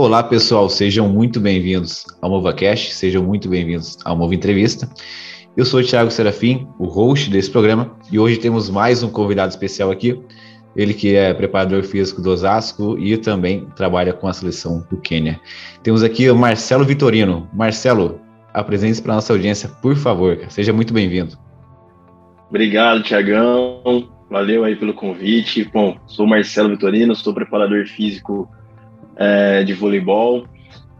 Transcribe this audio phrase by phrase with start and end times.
[0.00, 4.88] Olá, pessoal, sejam muito bem-vindos ao MovaCast, sejam muito bem-vindos ao Mova Entrevista.
[5.56, 9.50] Eu sou o Thiago Serafim, o host desse programa, e hoje temos mais um convidado
[9.50, 10.16] especial aqui,
[10.76, 15.40] ele que é preparador físico do Osasco e também trabalha com a seleção do Quênia.
[15.82, 17.50] Temos aqui o Marcelo Vitorino.
[17.52, 18.20] Marcelo,
[18.54, 21.36] apresente-se para a nossa audiência, por favor, seja muito bem-vindo.
[22.48, 24.08] Obrigado, Tiagão.
[24.30, 25.68] Valeu aí pelo convite.
[25.74, 28.48] Bom, sou Marcelo Vitorino, sou preparador físico
[29.18, 30.46] é, de voleibol.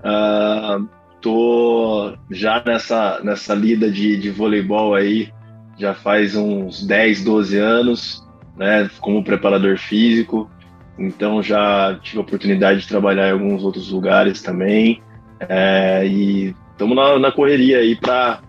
[0.01, 0.89] Uh,
[1.21, 5.33] tô já nessa, nessa lida de, de voleibol aí
[5.79, 10.51] já faz uns 10, 12 anos, né, como preparador físico.
[10.99, 15.01] Então já tive a oportunidade de trabalhar em alguns outros lugares também.
[15.41, 18.41] É, e estamos na, na, correria aí para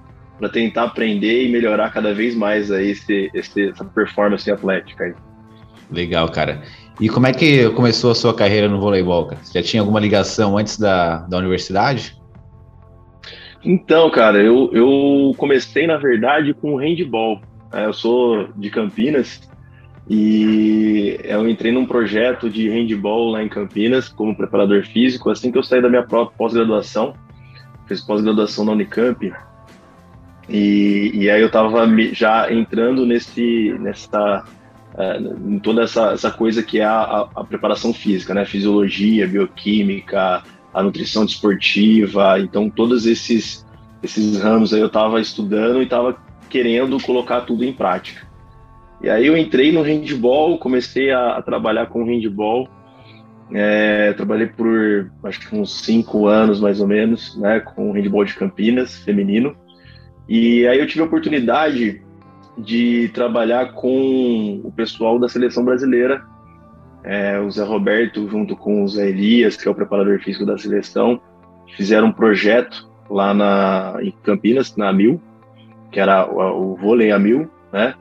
[0.51, 5.03] tentar aprender e melhorar cada vez mais aí esse, esse, essa performance atlética.
[5.03, 5.13] Aí.
[5.91, 6.63] Legal, cara.
[6.99, 9.29] E como é que começou a sua carreira no voleibol?
[9.41, 12.19] Você já tinha alguma ligação antes da, da universidade?
[13.63, 17.41] Então, cara, eu, eu comecei, na verdade, com handball.
[17.71, 19.49] É, eu sou de Campinas
[20.09, 25.57] e eu entrei num projeto de handball lá em Campinas como preparador físico assim que
[25.57, 27.13] eu saí da minha própria pós-graduação.
[27.87, 29.31] Fiz pós-graduação na Unicamp.
[30.49, 34.43] E, e aí eu estava já entrando nesse, nessa
[34.99, 38.43] é, em toda essa, essa coisa que é a, a, preparação física, né?
[38.43, 42.37] Fisiologia, bioquímica, a nutrição desportiva.
[42.37, 43.65] Então, todos esses,
[44.03, 46.17] esses ramos aí eu estava estudando e estava
[46.49, 48.27] querendo colocar tudo em prática.
[49.01, 52.67] E aí eu entrei no handball, comecei a, a trabalhar com handball.
[53.53, 58.35] É, trabalhei por acho que uns cinco anos mais ou menos, né, com handball de
[58.35, 59.55] Campinas, feminino.
[60.27, 62.03] E aí eu tive a oportunidade
[62.59, 66.23] de trabalhar com o pessoal da seleção brasileira,
[67.03, 70.57] é, o Zé Roberto junto com o Zé Elias, que é o preparador físico da
[70.57, 71.21] seleção,
[71.75, 75.21] fizeram um projeto lá na, em Campinas, na Mil,
[75.91, 77.95] que era o, o vôlei a mil, né?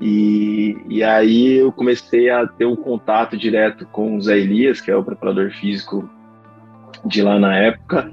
[0.00, 4.90] E, e aí eu comecei a ter um contato direto com o Zé Elias, que
[4.90, 6.10] é o preparador físico
[7.04, 8.12] de lá na época,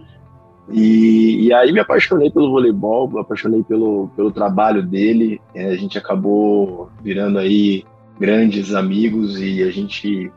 [0.72, 5.42] e, e, aí me apaixonei pelo voleibol, me apaixonei pelo, pelo trabalho dele.
[5.54, 7.84] É, a gente acabou virando aí
[8.20, 10.32] grandes amigos e a gente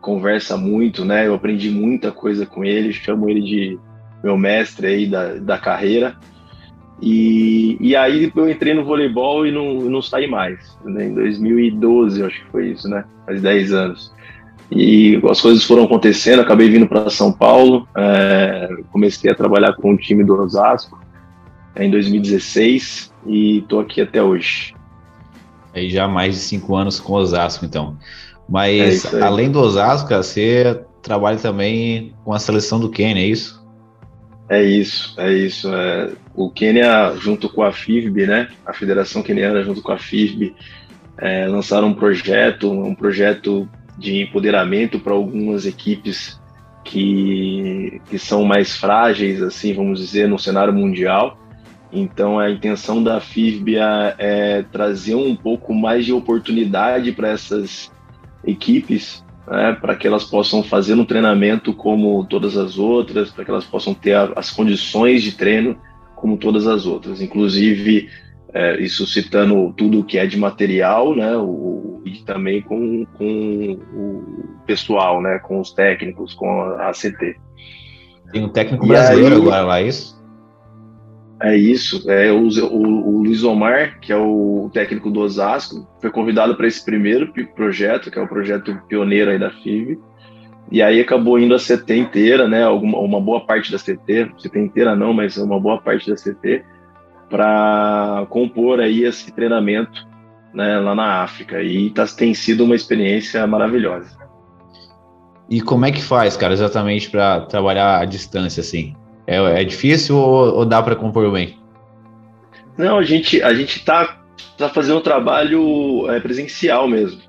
[0.00, 1.26] conversa muito, né?
[1.26, 3.78] Eu aprendi muita coisa com ele, chamo ele de
[4.22, 6.16] meu mestre aí da, da carreira.
[7.00, 10.78] E, e aí eu entrei no voleibol e não, não saí mais.
[10.84, 11.06] Né?
[11.06, 13.04] Em 2012, acho que foi isso, né?
[13.26, 14.14] Faz 10 anos.
[14.70, 19.92] E as coisas foram acontecendo, acabei vindo para São Paulo, é, comecei a trabalhar com
[19.92, 20.98] o time do Osasco
[21.74, 24.74] é, em 2016 e estou aqui até hoje.
[25.72, 27.96] Aí já mais de cinco anos com o Osasco, então.
[28.48, 33.64] Mas é além do Osasco, você trabalha também com a seleção do Quênia, é isso?
[34.48, 35.72] É isso, é isso.
[35.72, 40.54] É, o Quênia, junto com a FIVB, né, a Federação Queniana, junto com a FIVB,
[41.18, 46.40] é, lançaram um projeto, um projeto de empoderamento para algumas equipes
[46.84, 51.38] que, que são mais frágeis, assim, vamos dizer, no cenário mundial.
[51.92, 53.76] Então, a intenção da FIFB
[54.18, 57.90] é, trazer um pouco mais de oportunidade para essas
[58.44, 63.50] equipes, né, para que elas possam fazer um treinamento como todas as outras, para que
[63.50, 65.76] elas possam ter as condições de treino
[66.14, 67.20] como todas as outras.
[67.20, 68.08] Inclusive,
[68.56, 74.64] é, isso citando tudo que é de material, né, o, e também com, com o
[74.66, 77.36] pessoal, né, com os técnicos, com a ACT.
[78.32, 80.16] Tem um técnico brasileiro aí, agora lá, é isso?
[81.42, 86.10] É isso, é o, o, o, Luiz Omar, que é o técnico do Osasco, foi
[86.10, 89.98] convidado para esse primeiro projeto, que é o projeto pioneiro aí da FIV,
[90.72, 94.58] e aí acabou indo a CT inteira, né, alguma, uma boa parte da CT, CT
[94.58, 96.64] inteira não, mas uma boa parte da CT,
[97.28, 100.06] para compor aí esse treinamento
[100.54, 101.62] né, lá na África.
[101.62, 104.16] E tá, tem sido uma experiência maravilhosa.
[105.48, 108.96] E como é que faz, cara, exatamente para trabalhar à distância assim?
[109.26, 111.58] É, é difícil ou, ou dá para compor bem?
[112.76, 114.18] Não, a gente a gente tá,
[114.58, 117.20] tá fazendo um trabalho é, presencial mesmo.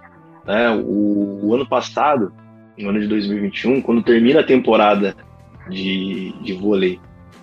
[0.45, 0.69] Né?
[0.69, 2.33] O, o, ano passado,
[2.77, 5.15] no ano de 2021, quando termina a temporada
[5.69, 6.99] de, de vôlei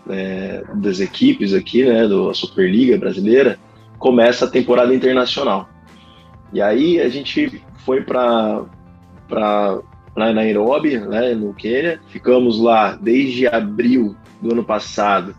[0.08, 3.58] é, das equipes aqui, né, da Superliga brasileira,
[3.98, 5.68] começa a temporada internacional.
[6.52, 8.64] E aí a gente foi para
[10.16, 15.34] Nairobi, né, no Quênia, ficamos lá desde abril do ano passado,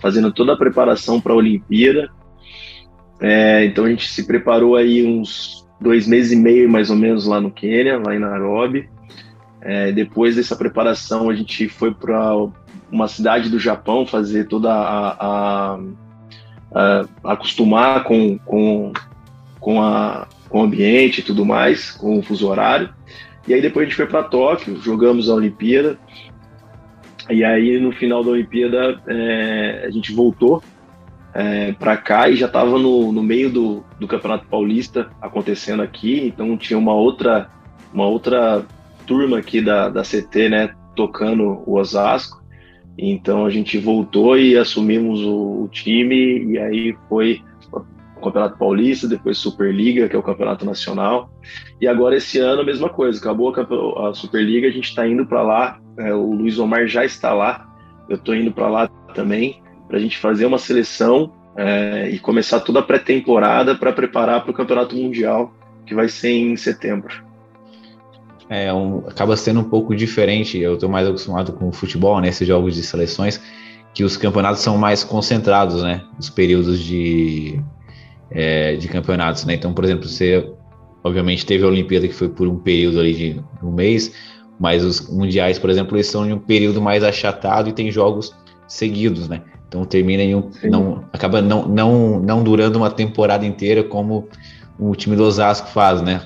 [0.00, 2.10] fazendo toda a preparação para a Olimpíada.
[3.20, 7.26] É, então a gente se preparou aí uns dois meses e meio mais ou menos
[7.26, 8.88] lá no Quênia, lá em Nairobi.
[9.60, 12.34] É, depois dessa preparação, a gente foi para
[12.92, 15.78] uma cidade do Japão fazer toda a, a,
[17.24, 18.92] a acostumar com, com,
[19.58, 22.90] com, a, com o ambiente e tudo mais, com o fuso horário.
[23.48, 25.98] E aí depois a gente foi para Tóquio, jogamos a Olimpíada.
[27.30, 30.62] E aí no final da Olimpíada é, a gente voltou
[31.34, 36.26] é, para cá e já estava no, no meio do, do Campeonato Paulista acontecendo aqui,
[36.26, 37.48] então tinha uma outra
[37.92, 38.64] uma outra
[39.06, 42.41] turma aqui da, da CT, né, tocando o Osasco.
[42.96, 47.42] Então a gente voltou e assumimos o, o time e aí foi
[48.22, 51.30] Campeonato Paulista, depois Superliga, que é o Campeonato Nacional.
[51.80, 55.26] E agora esse ano a mesma coisa, acabou a, a Superliga, a gente está indo
[55.26, 57.68] para lá, é, o Luiz Omar já está lá,
[58.08, 62.60] eu estou indo para lá também, para a gente fazer uma seleção é, e começar
[62.60, 65.52] toda a pré-temporada para preparar para o Campeonato Mundial,
[65.84, 67.31] que vai ser em setembro.
[68.52, 72.28] É um, acaba sendo um pouco diferente, eu estou mais acostumado com o futebol, né,
[72.28, 73.40] esses jogos de seleções,
[73.94, 76.02] que os campeonatos são mais concentrados, né?
[76.18, 77.58] Os períodos de,
[78.30, 79.54] é, de campeonatos, né?
[79.54, 80.50] Então, por exemplo, você
[81.02, 84.12] obviamente teve a Olimpíada que foi por um período ali de um mês,
[84.58, 88.34] mas os mundiais, por exemplo, eles são em um período mais achatado e tem jogos
[88.68, 89.42] seguidos, né?
[89.66, 94.28] Então termina em um, não acaba não, não não durando uma temporada inteira como
[94.78, 96.22] o time do Osasco faz, né?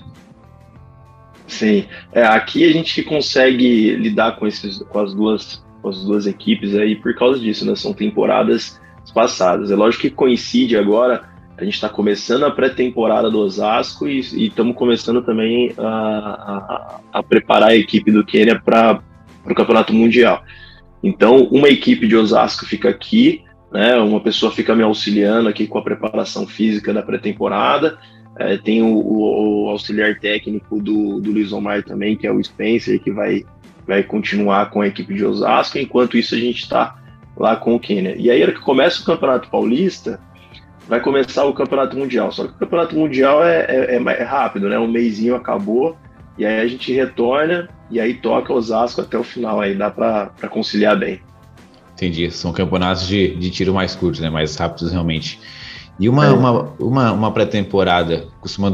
[1.47, 6.27] Sim, é, aqui a gente consegue lidar com esses com as duas com as duas
[6.27, 7.77] equipes aí por causa disso, né?
[7.77, 8.81] São temporadas
[9.15, 9.71] passadas.
[9.71, 14.77] É lógico que coincide agora a gente está começando a pré-temporada do Osasco e estamos
[14.77, 19.01] começando também a, a, a, preparar a equipe do Quênia para
[19.43, 20.43] o Campeonato Mundial.
[21.03, 25.79] Então, uma equipe de Osasco fica aqui, né, uma pessoa fica me auxiliando aqui com
[25.79, 27.99] a preparação física da pré-temporada.
[28.39, 32.43] É, tem o, o, o, auxiliar técnico do, do Luiz Omar também, que é o
[32.43, 33.45] Spencer, que vai,
[33.87, 35.79] vai continuar com a equipe de Osasco.
[35.79, 36.97] Enquanto isso, a gente está
[37.37, 38.15] lá com o Quênia.
[38.17, 40.21] E aí, que começa o Campeonato Paulista,
[40.89, 42.31] vai começar o Campeonato Mundial.
[42.31, 44.79] Só que o Campeonato Mundial é, é, é, rápido, né?
[44.79, 45.97] Um mêsinho acabou,
[46.39, 49.61] e aí a gente retorna e aí toca Osasco até o final.
[49.61, 51.21] Aí dá para conciliar bem.
[51.95, 52.31] Entendi.
[52.31, 54.29] São campeonatos de, de tiro mais curtos, né?
[54.29, 55.41] Mais rápidos realmente.
[55.99, 56.31] E uma, é.
[56.31, 58.71] uma, uma, uma pré-temporada costuma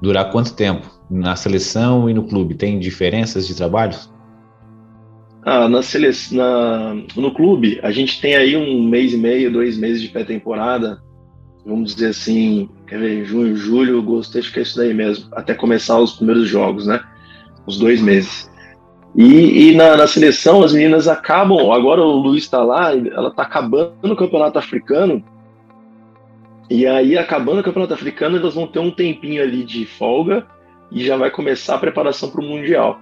[0.00, 0.94] durar quanto tempo?
[1.10, 2.54] Na seleção e no clube?
[2.54, 4.12] Tem diferenças de trabalhos?
[5.44, 5.80] Ah, na
[6.32, 6.94] na...
[7.16, 11.00] no clube, a gente tem aí um mês e meio, dois meses de pré-temporada
[11.66, 15.52] vamos dizer assim, quer ver, junho, julho, agosto, acho que é isso daí mesmo, até
[15.52, 17.00] começar os primeiros jogos, né?
[17.66, 18.48] Os dois meses.
[19.16, 23.42] E, e na, na, seleção, as meninas acabam, agora o Luiz está lá, ela está
[23.42, 25.24] acabando o campeonato africano,
[26.68, 30.46] e aí, acabando o campeonato africano, elas vão ter um tempinho ali de folga
[30.90, 33.00] e já vai começar a preparação para o Mundial.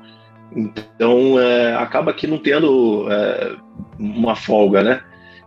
[0.55, 3.57] Então, é, acaba que não tendo é,
[3.99, 5.03] uma folga, né?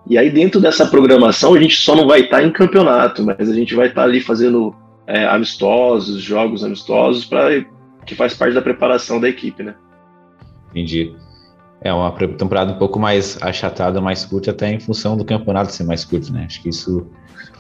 [0.10, 3.54] E aí, dentro dessa programação, a gente só não vai estar em campeonato, mas a
[3.54, 4.76] gente vai estar ali fazendo
[5.06, 7.66] é, amistosos, jogos amistosos, para
[8.06, 9.76] que faz parte da preparação da equipe, né?
[10.72, 11.16] Entendi.
[11.88, 15.84] É uma temporada um pouco mais achatada, mais curta, até em função do campeonato ser
[15.84, 16.46] mais curto, né?
[16.46, 17.08] Acho que isso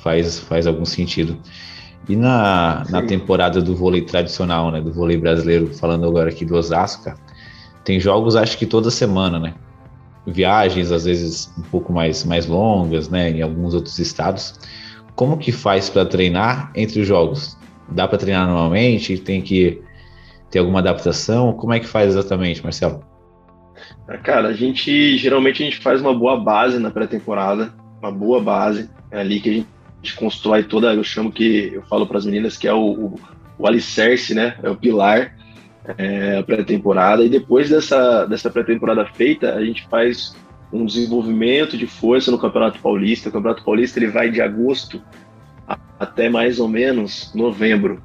[0.03, 1.37] faz, faz algum sentido.
[2.09, 4.81] E na, na temporada do vôlei tradicional, né?
[4.81, 7.13] Do vôlei brasileiro, falando agora aqui do Osasco,
[7.83, 9.53] tem jogos acho que toda semana, né?
[10.27, 14.59] viagens às vezes um pouco mais, mais longas, né, em alguns outros estados.
[15.15, 17.57] Como que faz para treinar entre os jogos?
[17.89, 19.17] Dá para treinar normalmente?
[19.17, 19.81] Tem que
[20.51, 21.53] ter alguma adaptação?
[21.53, 23.01] Como é que faz exatamente, Marcelo?
[24.23, 28.89] Cara, a gente geralmente a gente faz uma boa base na pré-temporada, uma boa base,
[29.11, 32.57] é ali que a gente constrói toda, eu chamo que eu falo para as meninas
[32.57, 33.19] que é o, o,
[33.57, 34.55] o alicerce, né?
[34.63, 35.35] É o pilar
[35.97, 40.35] é, a pré-temporada e depois dessa, dessa pré-temporada feita, a gente faz
[40.71, 43.29] um desenvolvimento de força no Campeonato Paulista.
[43.29, 45.01] O Campeonato Paulista ele vai de agosto
[45.99, 48.03] até mais ou menos novembro.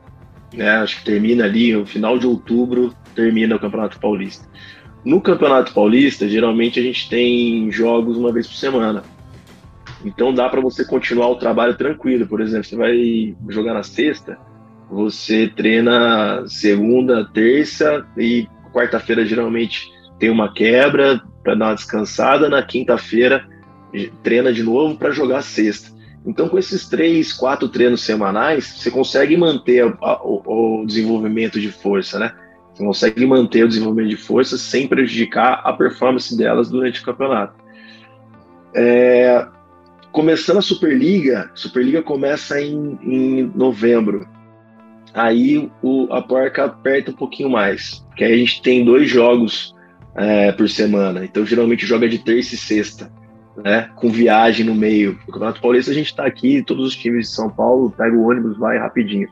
[0.54, 0.68] Né?
[0.70, 4.48] Acho que termina ali, no final de outubro, termina o Campeonato Paulista.
[5.04, 9.02] No Campeonato Paulista, geralmente a gente tem jogos uma vez por semana.
[10.04, 12.26] Então dá para você continuar o trabalho tranquilo.
[12.26, 14.38] Por exemplo, você vai jogar na sexta,
[14.90, 22.48] você treina segunda, terça e quarta-feira geralmente tem uma quebra para dar uma descansada.
[22.48, 23.46] Na quinta-feira
[24.22, 25.90] treina de novo para jogar sexta.
[26.24, 31.68] Então, com esses três, quatro treinos semanais, você consegue manter a, o, o, desenvolvimento de
[31.68, 32.32] força, né?
[32.72, 37.54] Você consegue manter o desenvolvimento de força sem prejudicar a performance delas durante o campeonato.
[38.74, 39.46] É,
[40.10, 44.26] começando a Superliga, Superliga começa em, em novembro
[45.14, 48.04] aí o, a porca aperta um pouquinho mais.
[48.08, 49.74] Porque aí a gente tem dois jogos
[50.14, 51.24] é, por semana.
[51.24, 53.10] Então, geralmente joga de terça e sexta,
[53.56, 53.90] né?
[53.96, 55.18] Com viagem no meio.
[55.26, 58.28] O Campeonato Paulista a gente está aqui, todos os times de São Paulo, pega o
[58.28, 59.28] ônibus, vai rapidinho.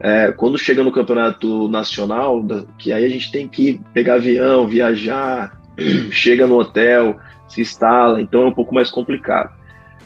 [0.00, 2.44] É, quando chega no campeonato nacional,
[2.78, 5.60] que aí a gente tem que pegar avião, viajar,
[6.10, 9.56] chega no hotel, se instala, então é um pouco mais complicado.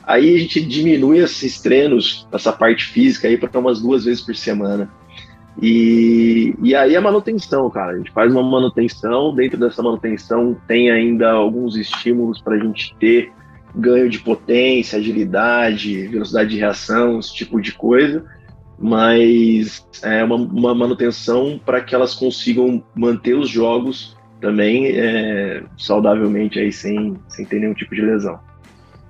[0.04, 4.34] Aí a gente diminui esses treinos, essa parte física aí para umas duas vezes por
[4.34, 4.90] semana.
[5.61, 7.92] E, e aí a manutenção, cara.
[7.92, 12.96] A gente faz uma manutenção, dentro dessa manutenção tem ainda alguns estímulos para a gente
[12.99, 13.30] ter
[13.75, 18.25] ganho de potência, agilidade, velocidade de reação, esse tipo de coisa,
[18.83, 26.59] mas é uma, uma manutenção para que elas consigam manter os jogos também é, saudavelmente
[26.59, 28.41] aí sem, sem ter nenhum tipo de lesão.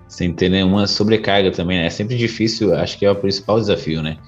[0.07, 1.87] Sem ter nenhuma sobrecarga também, né?
[1.87, 4.19] É sempre difícil, acho que é o principal desafio, né?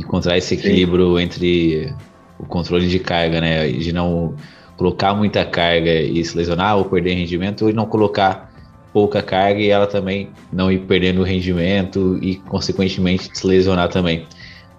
[0.00, 1.22] encontrar esse equilíbrio Sim.
[1.22, 1.94] entre
[2.38, 3.68] o controle de carga, né?
[3.68, 4.34] De não
[4.76, 8.50] colocar muita carga e se lesionar ou perder rendimento, e não colocar
[8.92, 14.26] pouca carga e ela também não ir perdendo rendimento e, consequentemente, se lesionar também.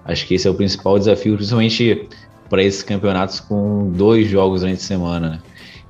[0.06, 2.08] Acho que esse é o principal desafio, principalmente
[2.50, 5.40] para esses campeonatos com dois jogos durante a semana, né?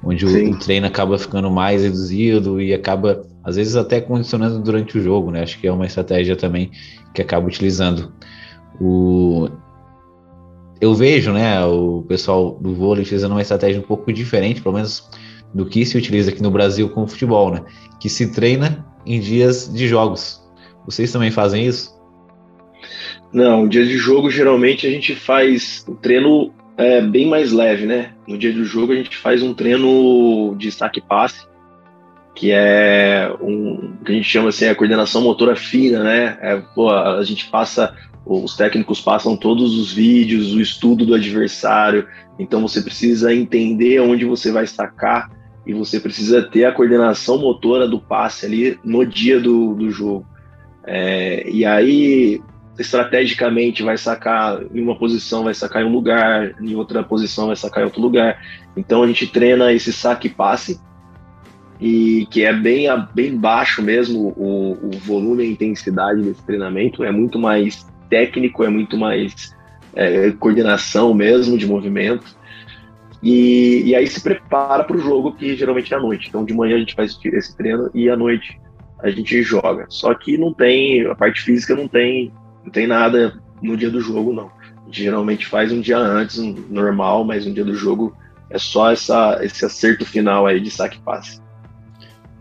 [0.03, 4.97] onde o, o, treino acaba ficando mais reduzido e acaba, às vezes, até condicionando durante
[4.97, 5.43] o jogo, né?
[5.43, 6.71] Acho que é uma estratégia também
[7.13, 8.11] que acaba utilizando.
[8.79, 9.47] O,
[10.79, 15.07] eu vejo, né, o pessoal do vôlei utilizando uma estratégia um pouco diferente, pelo menos
[15.53, 17.63] do que se utiliza aqui no Brasil com o futebol, né?
[17.99, 20.41] Que se treina em dias de jogos.
[20.85, 22.00] Vocês também fazem isso?
[23.33, 28.13] Não, dia de jogo geralmente a gente faz o treino é, bem mais leve, né?
[28.27, 31.45] No dia do jogo a gente faz um treino de saque passe,
[32.35, 36.37] que é um que a gente chama assim a coordenação motora fina, né?
[36.41, 37.95] É, pô, a gente passa
[38.25, 42.07] os técnicos passam todos os vídeos, o estudo do adversário,
[42.37, 45.31] então você precisa entender onde você vai sacar
[45.65, 50.25] e você precisa ter a coordenação motora do passe ali no dia do, do jogo.
[50.85, 52.41] É, e aí,
[52.81, 57.55] estrategicamente, vai sacar em uma posição, vai sacar em um lugar, em outra posição, vai
[57.55, 58.41] sacar em outro lugar.
[58.75, 60.79] Então a gente treina esse saque passe,
[61.81, 67.03] e que é bem, bem baixo mesmo o, o volume e a intensidade desse treinamento,
[67.03, 69.55] é muito mais técnico, é muito mais
[69.95, 72.39] é, coordenação mesmo de movimento.
[73.23, 76.29] E, e aí se prepara para o jogo, que geralmente é à noite.
[76.29, 78.59] Então de manhã a gente faz esse treino e à noite
[78.99, 79.87] a gente joga.
[79.89, 82.31] Só que não tem, a parte física não tem,
[82.63, 84.51] não tem nada no dia do jogo, não.
[84.81, 88.15] A gente geralmente faz um dia antes, um normal, mas no dia do jogo
[88.49, 91.41] é só essa, esse acerto final aí de saque-passe.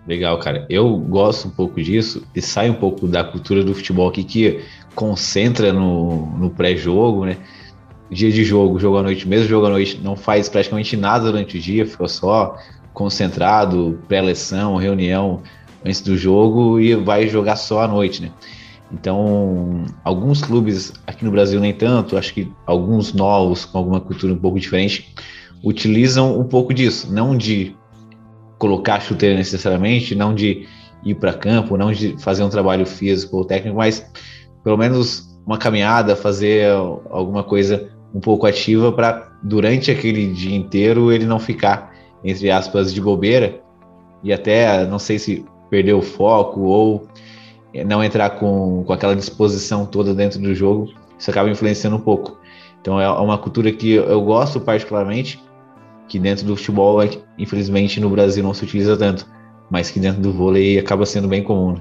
[0.07, 0.67] Legal, cara.
[0.69, 4.61] Eu gosto um pouco disso e sai um pouco da cultura do futebol aqui que
[4.95, 7.37] concentra no, no pré-jogo, né?
[8.11, 11.57] Dia de jogo, jogo à noite, mesmo jogo à noite, não faz praticamente nada durante
[11.57, 12.57] o dia, fica só
[12.93, 15.43] concentrado, pré-leção, reunião
[15.85, 18.33] antes do jogo e vai jogar só à noite, né?
[18.93, 24.33] Então, alguns clubes aqui no Brasil nem tanto, acho que alguns novos com alguma cultura
[24.33, 25.15] um pouco diferente
[25.63, 27.77] utilizam um pouco disso, não de
[28.59, 30.67] colocar chuteira necessariamente, não de
[31.05, 34.05] ir para campo, não de fazer um trabalho físico ou técnico, mas
[34.65, 36.71] pelo menos uma caminhada, fazer
[37.11, 41.95] alguma coisa um pouco ativa para durante aquele dia inteiro ele não ficar
[42.25, 43.61] entre aspas de bobeira.
[44.23, 47.09] E até não sei se perder o foco ou
[47.87, 52.39] não entrar com, com aquela disposição toda dentro do jogo, isso acaba influenciando um pouco.
[52.81, 55.41] Então é uma cultura que eu gosto particularmente,
[56.09, 56.99] que dentro do futebol,
[57.39, 59.27] infelizmente no Brasil não se utiliza tanto,
[59.71, 61.75] mas que dentro do vôlei acaba sendo bem comum.
[61.75, 61.81] Né?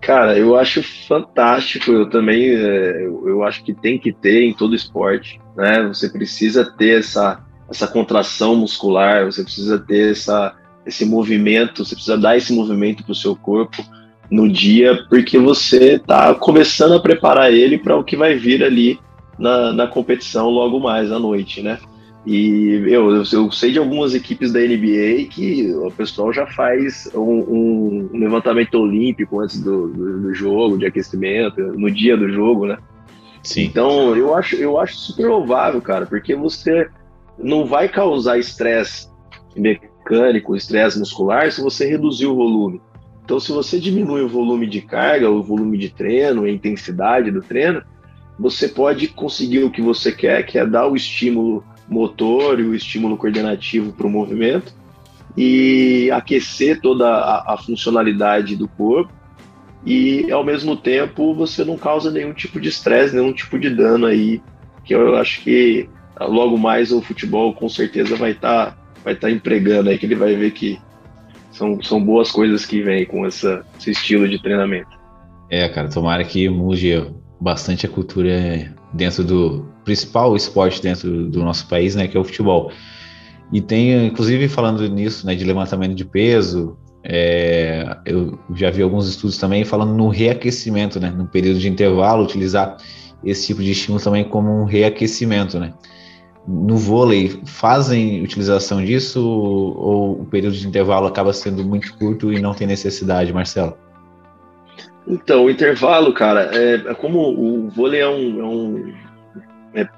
[0.00, 1.90] Cara, eu acho fantástico.
[1.90, 5.82] Eu também, é, eu acho que tem que ter em todo esporte, né?
[5.88, 10.54] Você precisa ter essa, essa contração muscular, você precisa ter essa,
[10.86, 13.84] esse movimento, você precisa dar esse movimento para o seu corpo
[14.30, 18.98] no dia, porque você está começando a preparar ele para o que vai vir ali
[19.38, 21.78] na, na competição logo mais à noite, né?
[22.26, 27.20] E eu, eu sei de algumas equipes da NBA que o pessoal já faz um,
[27.20, 32.78] um, levantamento olímpico antes do, do, do, jogo, de aquecimento, no dia do jogo, né?
[33.44, 33.62] Sim.
[33.62, 36.88] Então eu acho, eu acho super louvável, cara, porque você
[37.38, 39.08] não vai causar estresse
[39.54, 42.80] mecânico, estresse muscular se você reduzir o volume.
[43.26, 47.42] Então, se você diminui o volume de carga, o volume de treino, a intensidade do
[47.42, 47.82] treino,
[48.38, 52.72] você pode conseguir o que você quer, que é dar o estímulo motor e o
[52.72, 54.72] estímulo coordenativo para o movimento
[55.36, 59.12] e aquecer toda a, a, funcionalidade do corpo
[59.84, 64.06] e ao mesmo tempo você não causa nenhum tipo de estresse, nenhum tipo de dano
[64.06, 64.40] aí,
[64.84, 65.88] que eu acho que
[66.20, 70.14] logo mais o futebol com certeza vai estar tá, vai tá empregando aí, que ele
[70.14, 70.78] vai ver que
[71.56, 74.90] são, são boas coisas que vêm com essa, esse estilo de treinamento.
[75.50, 77.04] É, cara, tomara que mude
[77.40, 82.24] bastante a cultura dentro do principal esporte dentro do nosso país, né, que é o
[82.24, 82.70] futebol.
[83.52, 89.08] E tem, inclusive, falando nisso, né, de levantamento de peso, é, eu já vi alguns
[89.08, 92.76] estudos também falando no reaquecimento, né, no período de intervalo, utilizar
[93.24, 95.72] esse tipo de estímulo também como um reaquecimento, né.
[96.46, 102.40] No vôlei, fazem utilização disso ou o período de intervalo acaba sendo muito curto e
[102.40, 103.76] não tem necessidade, Marcelo?
[105.08, 108.94] Então, o intervalo, cara, é, é como o vôlei é um, é um,
[109.74, 109.88] é,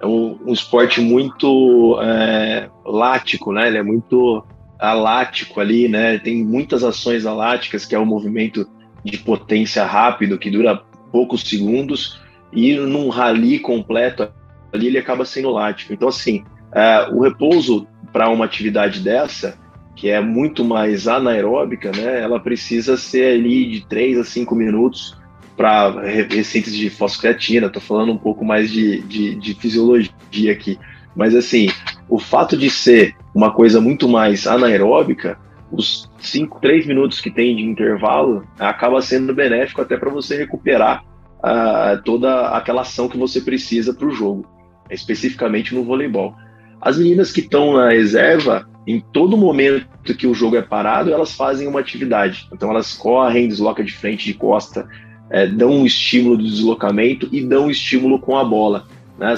[0.00, 3.68] é um, um, esporte muito é, lático, né?
[3.68, 4.44] Ele é muito
[4.78, 6.18] alático ali, né?
[6.18, 8.68] Tem muitas ações aláticas, que é um movimento
[9.04, 10.82] de potência rápido, que dura
[11.12, 12.20] poucos segundos,
[12.52, 14.28] e num rally completo
[14.74, 15.92] ali ele acaba sendo lático.
[15.92, 19.56] Então, assim, é, o repouso para uma atividade dessa
[19.96, 25.16] que é muito mais anaeróbica, né, ela precisa ser ali de 3 a 5 minutos
[25.56, 27.68] para receitas de fosfocreatina.
[27.68, 30.10] Estou falando um pouco mais de, de, de, fisiologia
[30.50, 30.76] aqui.
[31.14, 31.68] Mas, assim,
[32.08, 35.38] o fato de ser uma coisa muito mais anaeróbica,
[35.70, 41.04] os 5, 3 minutos que tem de intervalo acaba sendo benéfico até para você recuperar
[41.38, 44.46] uh, toda aquela ação que você precisa para o jogo,
[44.90, 46.34] especificamente no voleibol.
[46.80, 51.32] As meninas que estão na reserva, em todo momento que o jogo é parado, elas
[51.32, 52.46] fazem uma atividade.
[52.52, 54.86] Então elas correm, deslocam de frente, de costa,
[55.30, 58.86] é, dão um estímulo do deslocamento e dão um estímulo com a bola.
[59.18, 59.34] Né?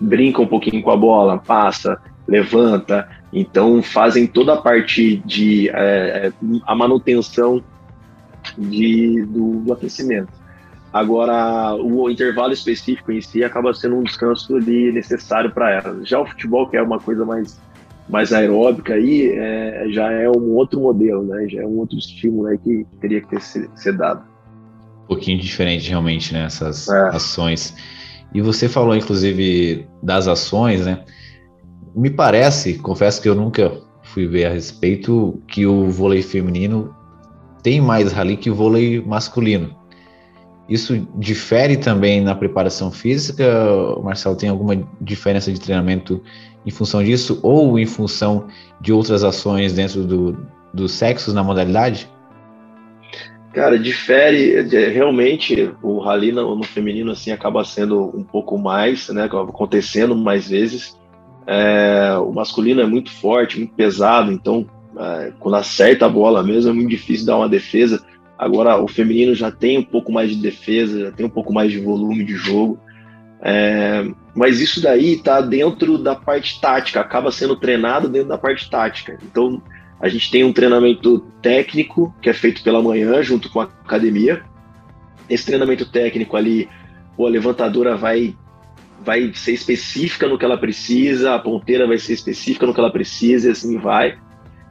[0.00, 3.08] Brinca um pouquinho com a bola, passa, levanta.
[3.32, 6.32] Então fazem toda a parte de é, é
[6.66, 7.62] a manutenção
[8.58, 10.39] de, do, do aquecimento.
[10.92, 16.08] Agora, o intervalo específico em si acaba sendo um descanso ali necessário para elas.
[16.08, 17.58] Já o futebol, que é uma coisa mais
[18.08, 21.46] mais aeróbica aí é, já é um outro modelo, né?
[21.48, 24.24] Já é um outro estímulo aí que teria que ter ser, ser dado.
[25.04, 27.16] Um pouquinho diferente realmente nessas né, é.
[27.16, 27.74] ações.
[28.34, 31.04] E você falou inclusive das ações, né?
[31.94, 36.94] Me parece, confesso que eu nunca fui ver a respeito que o vôlei feminino
[37.62, 39.76] tem mais rally que o vôlei masculino.
[40.70, 43.44] Isso difere também na preparação física?
[44.04, 46.22] Marcelo, tem alguma diferença de treinamento
[46.64, 48.46] em função disso ou em função
[48.80, 52.08] de outras ações dentro do, dos sexos na modalidade?
[53.52, 54.62] Cara, difere.
[54.92, 59.24] Realmente, o rally no, no, feminino assim acaba sendo um pouco mais, né?
[59.24, 60.96] Acontecendo mais vezes.
[61.48, 64.64] É, o masculino é muito forte, muito pesado, então
[64.96, 68.04] é, quando acerta a bola mesmo é muito difícil dar uma defesa.
[68.40, 71.70] Agora o feminino já tem um pouco mais de defesa, já tem um pouco mais
[71.70, 72.80] de volume de jogo.
[73.42, 78.70] É, mas isso daí está dentro da parte tática, acaba sendo treinado dentro da parte
[78.70, 79.18] tática.
[79.22, 79.62] Então,
[80.00, 84.42] a gente tem um treinamento técnico que é feito pela manhã, junto com a academia.
[85.28, 86.66] Esse treinamento técnico ali,
[87.18, 88.34] pô, a levantadora vai,
[89.04, 92.90] vai ser específica no que ela precisa, a ponteira vai ser específica no que ela
[92.90, 94.18] precisa, e assim vai.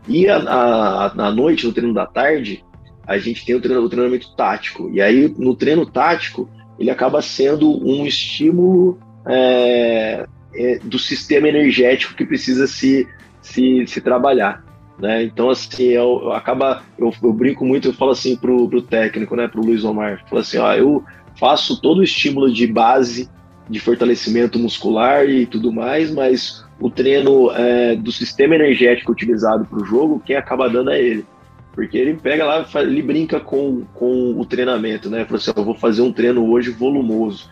[0.08, 2.64] E à noite, no treino da tarde,
[3.10, 4.88] a gente tem o, treino, o treinamento tático.
[4.94, 12.14] E aí, no treino tático, ele acaba sendo um estímulo é, é, do sistema energético
[12.14, 13.08] que precisa se,
[13.42, 14.64] se, se trabalhar.
[15.00, 15.24] Né?
[15.24, 19.36] Então, assim, eu, eu acaba, eu, eu, brinco muito, eu falo assim pro, pro técnico,
[19.36, 21.04] né, pro Luiz Omar, falo assim, ó, eu
[21.36, 23.28] faço todo o estímulo de base,
[23.68, 29.82] de fortalecimento muscular e tudo mais, mas o treino é, do sistema energético utilizado para
[29.82, 31.26] o jogo, quem acaba dando é ele.
[31.80, 35.24] Porque ele pega lá, ele brinca com, com o treinamento, né?
[35.24, 37.50] Fala assim, eu vou fazer um treino hoje volumoso.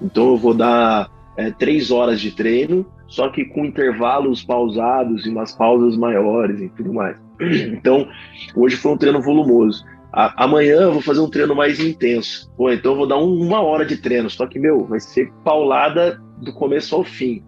[0.00, 5.28] Então eu vou dar é, três horas de treino, só que com intervalos pausados e
[5.28, 7.18] umas pausas maiores e tudo mais.
[7.68, 8.08] Então,
[8.56, 9.84] hoje foi um treino volumoso.
[10.10, 12.50] A, amanhã eu vou fazer um treino mais intenso.
[12.56, 15.30] Pô, então eu vou dar um, uma hora de treino, só que, meu, vai ser
[15.44, 17.44] paulada do começo ao fim.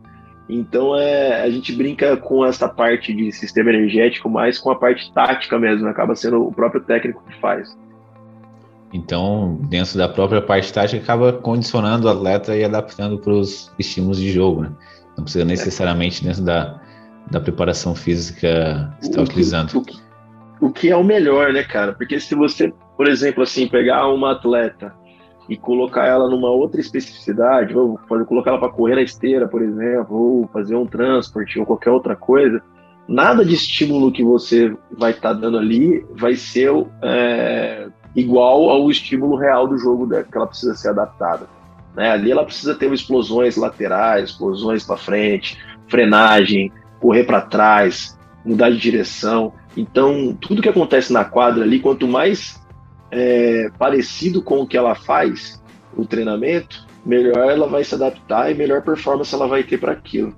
[0.50, 5.12] Então é, a gente brinca com essa parte de sistema energético, mais com a parte
[5.12, 5.90] tática mesmo, né?
[5.90, 7.76] acaba sendo o próprio técnico que faz.
[8.92, 14.18] Então, dentro da própria parte tática, acaba condicionando o atleta e adaptando para os estímulos
[14.18, 14.72] de jogo, né?
[15.16, 16.80] Não precisa necessariamente dentro da,
[17.30, 19.76] da preparação física estar utilizando.
[19.76, 20.00] O que,
[20.60, 21.92] o que é o melhor, né, cara?
[21.92, 24.92] Porque se você, por exemplo, assim, pegar uma atleta
[25.50, 30.16] e colocar ela numa outra especificidade, ou colocar ela para correr na esteira, por exemplo,
[30.16, 32.62] ou fazer um transporte ou qualquer outra coisa,
[33.08, 36.70] nada de estímulo que você vai estar tá dando ali vai ser
[37.02, 41.48] é, igual ao estímulo real do jogo dela, que ela precisa ser adaptada.
[41.96, 42.12] Né?
[42.12, 45.58] Ali ela precisa ter explosões laterais, explosões para frente,
[45.88, 49.52] frenagem, correr para trás, mudar de direção.
[49.76, 52.59] Então, tudo que acontece na quadra ali, quanto mais
[53.10, 55.60] é, parecido com o que ela faz,
[55.96, 60.34] o treinamento, melhor ela vai se adaptar e melhor performance ela vai ter para aquilo.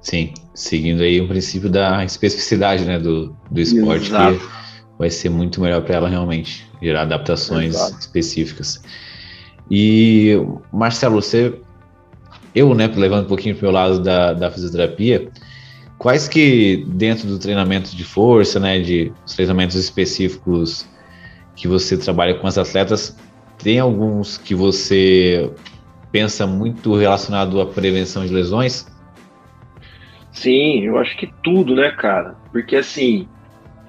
[0.00, 4.38] Sim, seguindo aí o princípio da especificidade né, do, do esporte, Exato.
[4.38, 4.46] que
[4.98, 7.98] vai ser muito melhor para ela realmente, gerar adaptações Exato.
[7.98, 8.82] específicas.
[9.70, 10.34] E,
[10.72, 11.54] Marcelo, você,
[12.54, 15.28] eu, né, levando um pouquinho para o meu lado da, da fisioterapia,
[15.98, 20.86] quais que, dentro do treinamento de força, né, de os treinamentos específicos
[21.56, 23.16] que você trabalha com as atletas,
[23.58, 25.50] tem alguns que você
[26.10, 28.86] pensa muito relacionado à prevenção de lesões?
[30.32, 32.36] Sim, eu acho que tudo, né, cara?
[32.52, 33.28] Porque assim,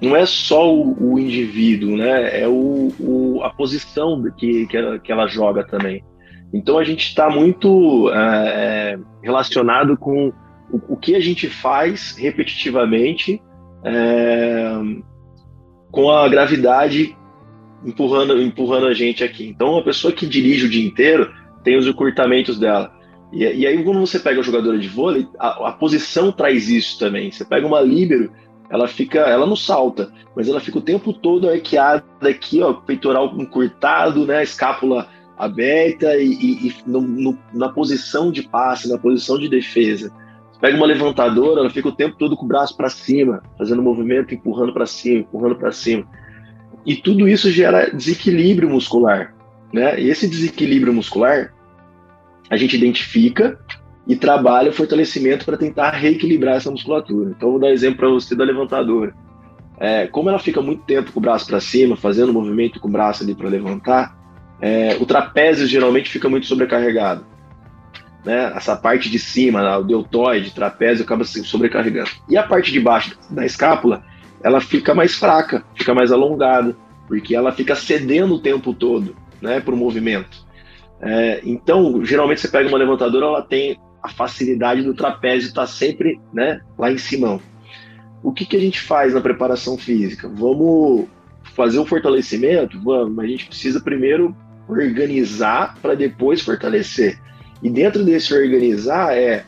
[0.00, 2.42] não é só o, o indivíduo, né?
[2.42, 6.04] É o, o, a posição que, que, ela, que ela joga também.
[6.52, 10.28] Então a gente está muito é, relacionado com
[10.70, 13.40] o, o, que a gente faz repetitivamente
[13.84, 14.72] é,
[15.90, 17.16] com a gravidade
[17.84, 19.46] empurrando, empurrando a gente aqui.
[19.46, 22.92] Então, uma pessoa que dirige o dia inteiro tem os encurtamentos dela.
[23.32, 26.98] E, e aí, quando você pega a jogadora de vôlei, a, a, posição traz isso
[26.98, 27.30] também.
[27.30, 28.30] Você pega uma líbero,
[28.68, 33.34] ela fica, ela não salta, mas ela fica o tempo todo arqueada aqui, ó, peitoral
[33.38, 39.38] encurtado, né, escápula aberta e, e, e no, no, na posição de passe, na posição
[39.38, 40.12] de defesa.
[40.52, 43.82] Você pega uma levantadora, ela fica o tempo todo com o braço para cima, fazendo
[43.82, 46.06] movimento, empurrando para cima, empurrando para cima.
[46.84, 49.34] E tudo isso gera desequilíbrio muscular,
[49.72, 50.00] né?
[50.00, 51.52] E esse desequilíbrio muscular
[52.50, 53.58] a gente identifica
[54.06, 57.30] e trabalha o fortalecimento para tentar reequilibrar essa musculatura.
[57.36, 59.14] Então, vou dar exemplo para você da levantadora.
[59.78, 62.90] É, como ela fica muito tempo com o braço para cima, fazendo movimento com o
[62.90, 64.16] braço ali para levantar,
[64.60, 67.24] é, o trapézio geralmente fica muito sobrecarregado.
[68.24, 68.52] Né?
[68.54, 72.10] Essa parte de cima, o deltoide, trapézio, acaba se sobrecarregando.
[72.28, 74.04] E a parte de baixo da escápula,
[74.42, 76.76] ela fica mais fraca, fica mais alongada,
[77.06, 80.46] porque ela fica cedendo o tempo todo né, para o movimento.
[81.00, 85.66] É, então, geralmente você pega uma levantadora, ela tem a facilidade do trapézio estar tá
[85.66, 87.40] sempre né, lá em cima.
[88.22, 90.28] O que, que a gente faz na preparação física?
[90.28, 91.06] Vamos
[91.54, 92.80] fazer um fortalecimento?
[92.80, 94.34] Vamos, mas a gente precisa primeiro
[94.68, 97.20] organizar para depois fortalecer.
[97.62, 99.44] E dentro desse organizar é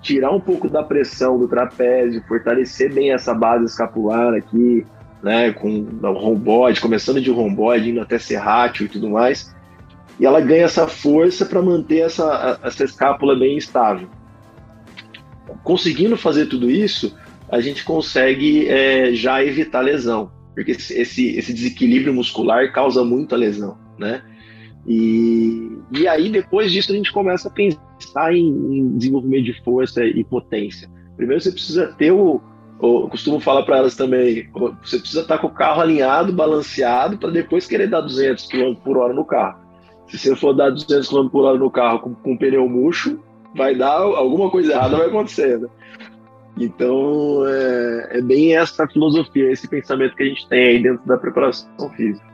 [0.00, 4.84] tirar um pouco da pressão do trapézio, fortalecer bem essa base escapular aqui,
[5.22, 9.54] né, com o romboide, começando de romboide, indo até serrátil e tudo mais.
[10.18, 14.08] E ela ganha essa força para manter essa, essa escápula bem estável.
[15.62, 17.16] Conseguindo fazer tudo isso,
[17.48, 23.76] a gente consegue é, já evitar lesão, porque esse, esse desequilíbrio muscular causa muita lesão,
[23.98, 24.22] né?
[24.86, 27.89] E, e aí, depois disso, a gente começa a pensar
[28.32, 30.88] em, em desenvolvimento de força e potência.
[31.16, 32.40] Primeiro, você precisa ter o.
[32.78, 34.48] o costumo falar para elas também:
[34.82, 38.96] você precisa estar com o carro alinhado, balanceado, para depois querer dar 200 km por
[38.96, 39.60] hora no carro.
[40.08, 43.20] Se você for dar 200 km por hora no carro com, com pneu murcho,
[43.54, 45.58] vai dar alguma coisa errada, vai acontecer.
[45.58, 45.68] Né?
[46.58, 51.16] Então, é, é bem essa filosofia, esse pensamento que a gente tem aí dentro da
[51.16, 52.26] preparação física.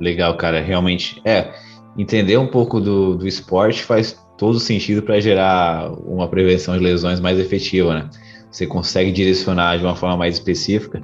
[0.00, 0.60] Legal, cara.
[0.60, 1.52] Realmente, é.
[1.96, 7.20] Entender um pouco do, do esporte faz todo sentido para gerar uma prevenção de lesões
[7.20, 8.10] mais efetiva, né?
[8.50, 11.02] Você consegue direcionar de uma forma mais específica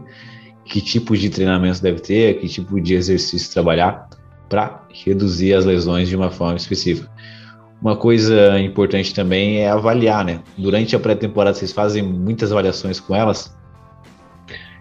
[0.64, 4.08] que tipo de treinamento deve ter, que tipo de exercício trabalhar
[4.48, 7.10] para reduzir as lesões de uma forma específica.
[7.80, 10.42] Uma coisa importante também é avaliar, né?
[10.56, 13.56] Durante a pré-temporada vocês fazem muitas avaliações com elas?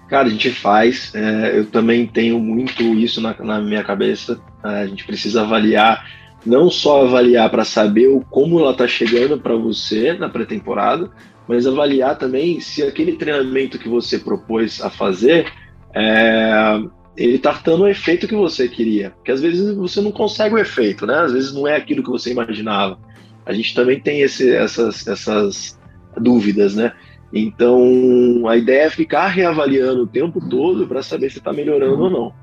[0.08, 1.13] Cara, a gente faz.
[1.13, 4.39] É, eu também tenho muito isso na, na minha cabeça.
[4.63, 6.06] É, a gente precisa avaliar,
[6.46, 11.12] não só avaliar para saber o, como ela está chegando para você na pré-temporada,
[11.48, 15.52] mas avaliar também se aquele treinamento que você propôs a fazer
[15.93, 16.82] é,
[17.17, 19.10] ele está dando o efeito que você queria.
[19.12, 21.15] Porque às vezes você não consegue o efeito, né?
[21.15, 23.00] Às vezes não é aquilo que você imaginava.
[23.46, 25.80] A gente também tem esse, essas, essas
[26.15, 26.93] dúvidas, né?
[27.31, 32.09] Então, a ideia é ficar reavaliando o tempo todo para saber se está melhorando ou
[32.09, 32.33] não.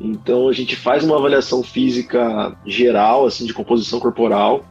[0.00, 4.64] Então, a gente faz uma avaliação física geral, assim, de composição corporal.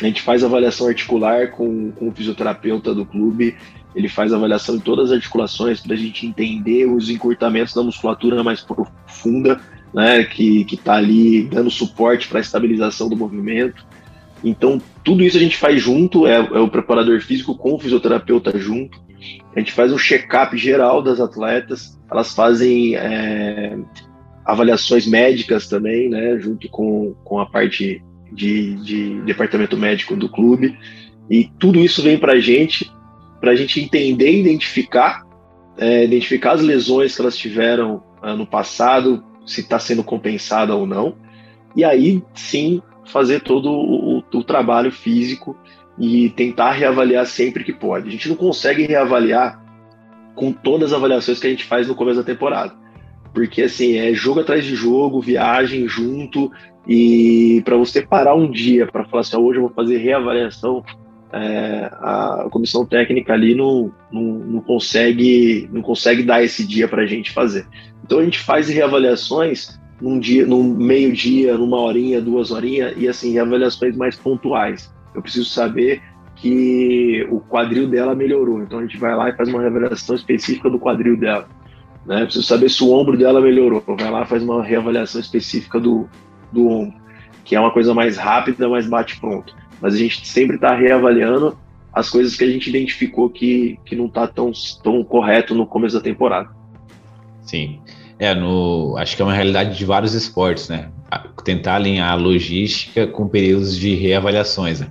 [0.00, 3.56] A gente faz avaliação articular com, com o fisioterapeuta do clube.
[3.94, 8.42] Ele faz avaliação de todas as articulações para a gente entender os encurtamentos da musculatura
[8.42, 9.60] mais profunda,
[9.92, 13.86] né, que está ali dando suporte para a estabilização do movimento.
[14.44, 18.56] Então, tudo isso a gente faz junto, é, é o preparador físico com o fisioterapeuta
[18.58, 19.00] junto.
[19.54, 23.76] A gente faz um check-up geral das atletas, elas fazem é,
[24.44, 30.78] avaliações médicas também, né, junto com, com a parte de, de departamento médico do clube.
[31.28, 32.90] E tudo isso vem para a gente,
[33.40, 35.26] para a gente entender e identificar
[35.78, 41.14] é, identificar as lesões que elas tiveram ano passado, se está sendo compensada ou não,
[41.74, 45.56] e aí sim fazer todo o, o, trabalho físico
[45.98, 48.08] e tentar reavaliar sempre que pode.
[48.08, 49.62] A gente não consegue reavaliar
[50.34, 52.72] com todas as avaliações que a gente faz no começo da temporada.
[53.34, 56.50] Porque assim, é jogo atrás de jogo, viagem junto,
[56.86, 60.82] e para você parar um dia para falar assim, hoje eu vou fazer reavaliação,
[61.32, 67.02] é, a comissão técnica ali não, não, não, consegue não consegue dar esse dia para
[67.02, 67.66] a gente fazer.
[68.02, 73.08] Então a gente faz reavaliações num dia, num meio dia, numa horinha, duas horinhas e
[73.08, 74.92] assim reavaliações mais pontuais.
[75.14, 76.02] Eu preciso saber
[76.36, 80.70] que o quadril dela melhorou, então a gente vai lá e faz uma reavaliação específica
[80.70, 81.48] do quadril dela.
[82.06, 82.24] Né?
[82.24, 86.08] Preciso saber se o ombro dela melhorou, vai lá e faz uma reavaliação específica do,
[86.52, 86.94] do ombro,
[87.44, 91.56] que é uma coisa mais rápida, mais bate pronto mas a gente sempre está reavaliando
[91.92, 95.96] as coisas que a gente identificou que, que não está tão, tão correto no começo
[95.96, 96.50] da temporada.
[97.42, 97.80] Sim.
[98.18, 100.88] É, no, acho que é uma realidade de vários esportes, né?
[101.44, 104.80] Tentar alinhar a logística com períodos de reavaliações.
[104.80, 104.88] Né?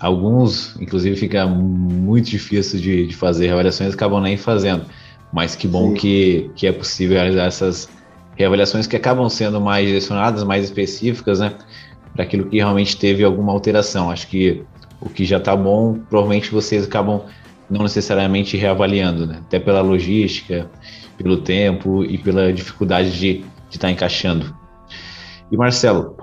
[0.00, 4.84] Alguns, inclusive, fica muito difícil de, de fazer reavaliações, acabam nem fazendo.
[5.32, 7.88] Mas que bom que, que é possível realizar essas
[8.36, 11.54] reavaliações que acabam sendo mais direcionadas, mais específicas, né?
[12.12, 14.10] para aquilo que realmente teve alguma alteração.
[14.10, 14.62] Acho que
[15.00, 17.22] o que já está bom, provavelmente vocês acabam
[17.70, 19.38] não necessariamente reavaliando, né?
[19.46, 20.70] até pela logística,
[21.16, 24.54] pelo tempo e pela dificuldade de estar tá encaixando.
[25.50, 26.16] E Marcelo,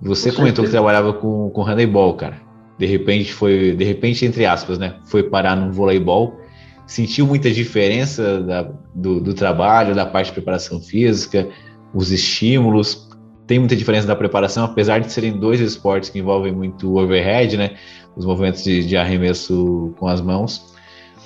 [0.00, 0.66] você com comentou certeza.
[0.66, 2.40] que trabalhava com, com handebol, cara.
[2.78, 4.96] De repente foi, de repente, entre aspas, né?
[5.04, 6.40] Foi parar no voleibol.
[6.86, 8.62] Sentiu muita diferença da,
[8.94, 11.48] do, do trabalho, da parte de preparação física,
[11.94, 13.08] os estímulos
[13.46, 17.72] tem muita diferença da preparação, apesar de serem dois esportes que envolvem muito overhead, né?
[18.16, 20.72] Os movimentos de, de arremesso com as mãos.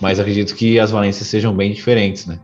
[0.00, 2.40] Mas acredito que as valências sejam bem diferentes, né?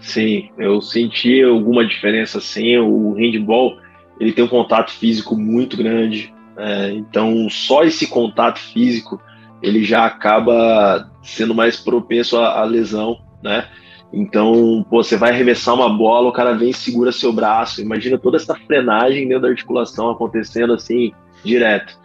[0.00, 2.76] Sim, eu senti alguma diferença sim.
[2.78, 3.78] O handball
[4.18, 9.20] ele tem um contato físico muito grande, é, então só esse contato físico
[9.62, 13.66] ele já acaba sendo mais propenso à, à lesão, né?
[14.12, 17.80] Então, pô, você vai arremessar uma bola, o cara vem e segura seu braço.
[17.80, 21.12] Imagina toda essa frenagem dentro da articulação acontecendo assim,
[21.44, 21.96] direto.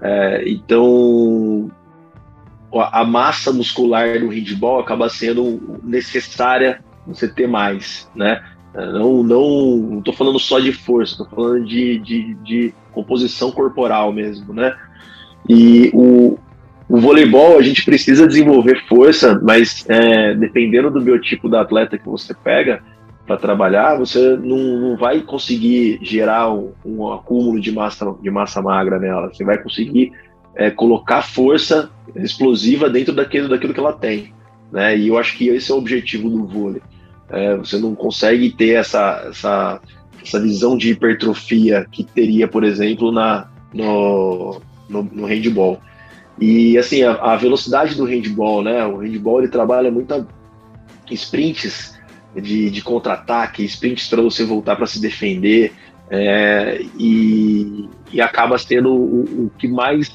[0.00, 1.70] É, então,
[2.72, 8.42] a massa muscular do handball acaba sendo necessária você ter mais, né?
[8.74, 14.12] Não, não, não tô falando só de força, tô falando de, de, de composição corporal
[14.12, 14.74] mesmo, né?
[15.48, 16.38] E o,
[16.88, 22.08] o voleibol, a gente precisa desenvolver força, mas é, dependendo do biotipo da atleta que
[22.08, 22.82] você pega
[23.26, 28.60] para trabalhar, você não, não, vai conseguir gerar um, um, acúmulo de massa, de massa
[28.60, 29.28] magra nela.
[29.32, 30.12] Você vai conseguir
[30.54, 34.32] é, colocar força explosiva dentro daquilo, daquilo que ela tem.
[34.70, 34.96] Né?
[34.96, 36.82] E eu acho que esse é o objetivo do vôlei.
[37.32, 39.80] É, você não consegue ter essa, essa,
[40.22, 45.80] essa visão de hipertrofia que teria, por exemplo, na, no, no, no handball.
[46.38, 48.84] E assim, a, a, velocidade do handball, né?
[48.84, 50.26] O handball ele trabalha muito
[51.10, 51.98] sprints
[52.34, 55.72] de, de contra-ataque, sprints para você voltar para se defender,
[56.10, 60.12] é, e, e, acaba sendo o, o, que mais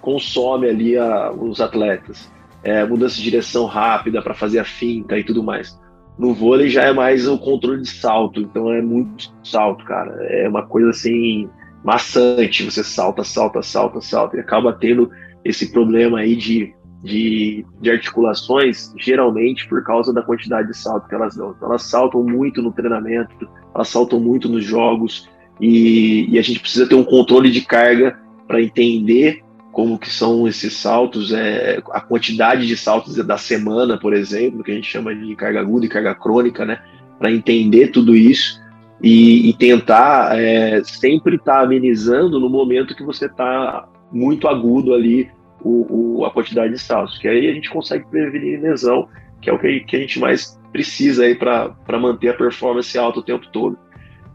[0.00, 2.30] consome ali a, os atletas.
[2.62, 5.78] É, mudança de direção rápida para fazer a finta e tudo mais.
[6.18, 10.12] No vôlei já é mais o controle de salto, então é muito salto, cara.
[10.24, 11.48] É uma coisa assim
[11.84, 12.64] maçante.
[12.64, 15.10] Você salta, salta, salta, salta e acaba tendo
[15.44, 21.14] esse problema aí de, de, de, articulações, geralmente por causa da quantidade de salto que
[21.14, 21.54] elas dão.
[21.56, 25.28] Então, elas saltam muito no treinamento, elas saltam muito nos jogos,
[25.60, 29.42] e, e a gente precisa ter um controle de carga para entender
[29.78, 34.72] como que são esses saltos, é, a quantidade de saltos da semana, por exemplo, que
[34.72, 36.82] a gente chama de carga aguda e carga crônica, né?
[37.16, 38.60] Para entender tudo isso
[39.00, 44.92] e, e tentar é, sempre estar tá amenizando no momento que você está muito agudo
[44.92, 45.30] ali
[45.62, 49.08] o, o, a quantidade de saltos, que aí a gente consegue prevenir lesão,
[49.40, 53.20] que é o que, que a gente mais precisa aí para manter a performance alta
[53.20, 53.78] o tempo todo.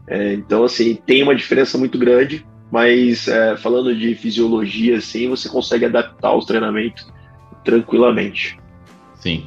[0.06, 5.48] É, então, assim, tem uma diferença muito grande, mas é, falando de fisiologia, assim, você
[5.48, 7.06] consegue adaptar os treinamentos
[7.64, 8.58] tranquilamente.
[9.14, 9.44] Sim.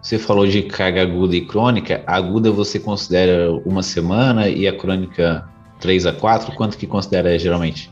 [0.00, 2.04] Você falou de carga aguda e crônica.
[2.06, 5.44] A aguda você considera uma semana e a crônica
[5.80, 6.54] 3 a 4?
[6.54, 7.90] Quanto que considera geralmente?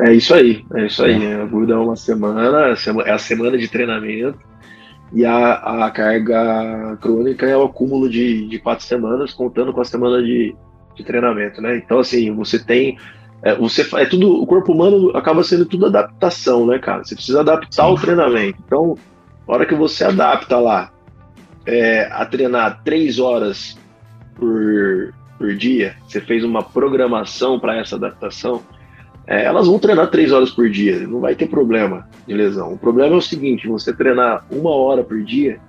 [0.00, 1.20] É isso aí, é isso aí.
[1.20, 1.42] É.
[1.42, 2.72] Aguda é uma semana,
[3.04, 4.38] é a semana de treinamento,
[5.12, 5.54] e a,
[5.86, 10.54] a carga crônica é o acúmulo de, de quatro semanas, contando com a semana de,
[10.94, 11.76] de treinamento, né?
[11.78, 12.96] Então, assim, você tem.
[13.44, 14.42] É, você é tudo.
[14.42, 17.04] O corpo humano acaba sendo tudo adaptação, né, cara?
[17.04, 17.92] Você precisa adaptar Sim.
[17.92, 18.58] o treinamento.
[18.64, 18.96] Então,
[19.46, 20.90] na hora que você adapta lá
[21.66, 23.78] é, a treinar três horas
[24.34, 28.62] por, por dia, você fez uma programação para essa adaptação,
[29.26, 32.72] é, elas vão treinar três horas por dia, não vai ter problema de lesão.
[32.72, 35.60] O problema é o seguinte: você treinar uma hora por dia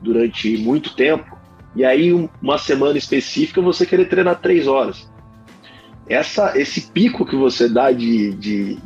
[0.00, 1.38] durante muito tempo,
[1.76, 5.11] e aí uma semana específica você querer treinar três horas.
[6.08, 8.78] Essa, esse pico que você dá de, de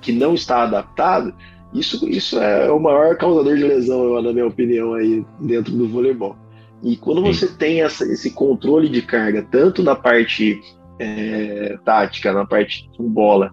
[0.00, 1.34] que não está adaptado,
[1.72, 6.36] isso, isso é o maior causador de lesão, na minha opinião, aí dentro do voleibol.
[6.82, 10.60] E quando você tem essa, esse controle de carga, tanto na parte
[10.98, 13.52] é, tática, na parte com bola,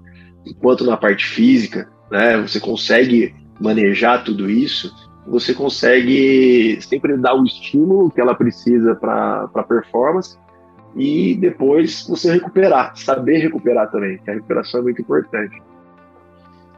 [0.59, 4.93] quanto na parte física, né, você consegue manejar tudo isso,
[5.27, 10.37] você consegue sempre dar o estímulo que ela precisa para a performance
[10.95, 15.61] e depois você recuperar, saber recuperar também, que a recuperação é muito importante.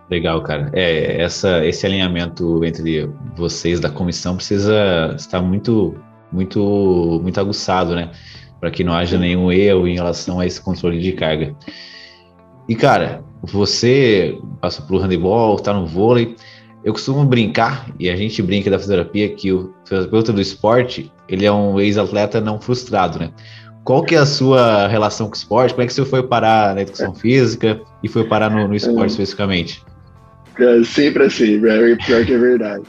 [0.10, 0.70] Legal, cara.
[0.74, 5.96] É, essa, esse alinhamento entre vocês da comissão precisa estar muito,
[6.30, 8.12] muito, muito aguçado, né?
[8.60, 11.56] Para que não haja nenhum erro em relação a esse controle de carga.
[12.68, 16.36] E, cara, você passou pelo handebol, está no vôlei.
[16.84, 21.46] Eu costumo brincar, e a gente brinca da fisioterapia, que o fisioterapeuta do esporte, ele
[21.46, 23.32] é um ex-atleta não frustrado, né?
[23.84, 25.74] Qual que é a sua relação com o esporte?
[25.74, 29.12] Como é que você foi parar na educação física e foi parar no, no esporte
[29.12, 29.84] especificamente?
[30.60, 32.84] É sempre assim, é pior que é verdade.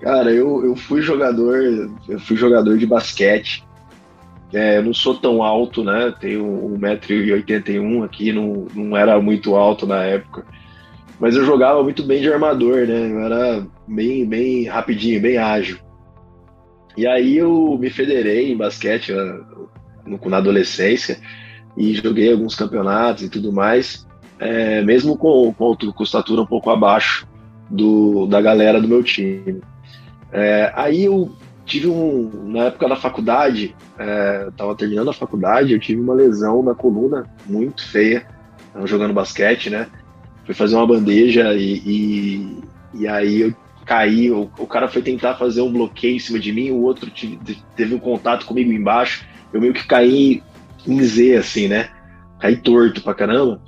[0.00, 3.64] Cara, eu, eu fui jogador, eu fui jogador de basquete.
[4.52, 6.14] É, eu não sou tão alto, né?
[6.18, 6.44] Tenho
[6.80, 10.46] 1,81m aqui, não, não era muito alto na época.
[11.20, 13.10] Mas eu jogava muito bem de armador, né?
[13.10, 15.78] Eu era bem, bem rapidinho, bem ágil.
[16.96, 19.40] E aí eu me federei em basquete né,
[20.28, 21.18] na adolescência
[21.76, 24.06] e joguei alguns campeonatos e tudo mais
[24.38, 27.26] é, mesmo com, com, com estatura um pouco abaixo
[27.68, 29.60] do, da galera do meu time.
[30.32, 31.32] É, aí eu
[31.64, 33.74] tive um, na época da faculdade,
[34.48, 38.26] estava é, terminando a faculdade, eu tive uma lesão na coluna muito feia,
[38.84, 39.88] jogando basquete, né?
[40.44, 42.58] Fui fazer uma bandeja e, e,
[42.94, 46.52] e aí eu caí, o, o, cara foi tentar fazer um bloqueio em cima de
[46.52, 47.38] mim, o outro tive,
[47.74, 50.42] teve um contato comigo embaixo, eu meio que caí
[50.86, 51.90] em Z, assim, né?
[52.40, 53.60] Caí torto pra caramba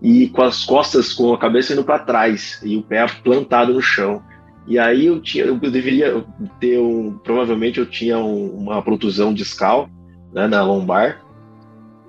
[0.00, 3.82] e com as costas, com a cabeça indo para trás e o pé plantado no
[3.82, 4.22] chão.
[4.66, 6.24] E aí eu tinha, eu deveria
[6.60, 9.88] ter um, provavelmente eu tinha um, uma protusão discal,
[10.32, 11.22] né, na lombar,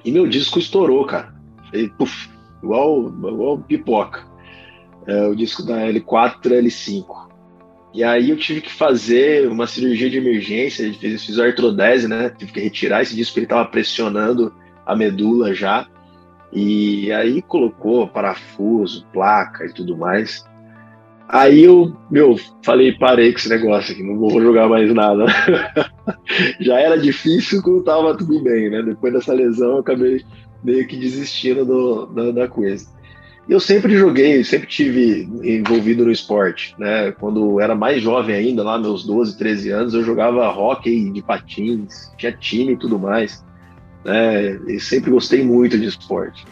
[0.03, 1.33] e meu disco estourou, cara.
[1.73, 2.29] E, puff,
[2.61, 4.27] igual, igual pipoca.
[5.07, 7.05] É, o disco da L4 L5.
[7.93, 12.29] E aí eu tive que fazer uma cirurgia de emergência, fiz, fiz artrodese, né?
[12.29, 14.53] Tive que retirar esse disco, ele estava pressionando
[14.85, 15.87] a medula já.
[16.51, 20.43] E aí colocou parafuso, placa e tudo mais.
[21.27, 25.25] Aí eu, meu, falei, parei com esse negócio aqui, não vou jogar mais nada.
[26.59, 28.81] Já era difícil quando tava tudo bem, né?
[28.81, 30.23] Depois dessa lesão eu acabei
[30.63, 32.87] meio que desistindo do, da, da coisa.
[33.49, 37.11] Eu sempre joguei, sempre tive envolvido no esporte, né?
[37.13, 42.11] Quando era mais jovem ainda, lá meus 12, 13 anos, eu jogava hockey de patins,
[42.15, 43.43] tinha time e tudo mais
[44.03, 44.59] né?
[44.67, 46.45] E sempre gostei muito de esporte.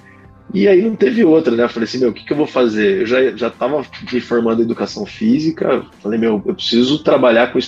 [0.53, 1.63] E aí não teve outra, né?
[1.63, 3.01] Eu falei assim, meu, o que, que eu vou fazer?
[3.01, 7.59] Eu já, já tava me formando em educação física, falei, meu, eu preciso trabalhar com